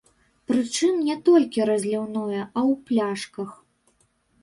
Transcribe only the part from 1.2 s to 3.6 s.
толькі разліўное, а ў пляшках.